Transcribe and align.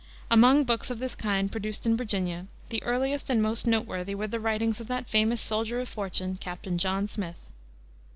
Among 0.31 0.63
books 0.63 0.89
of 0.89 0.97
this 0.97 1.13
kind 1.13 1.51
produced 1.51 1.85
in 1.85 1.95
Virginia 1.95 2.47
the 2.69 2.81
earliest 2.81 3.29
and 3.29 3.39
most 3.39 3.67
noteworthy 3.67 4.15
were 4.15 4.25
the 4.25 4.39
writings 4.39 4.81
of 4.81 4.87
that 4.87 5.07
famous 5.07 5.39
soldier 5.39 5.79
of 5.79 5.89
fortune, 5.89 6.37
Captain 6.41 6.79
John 6.79 7.07
Smith. 7.07 7.37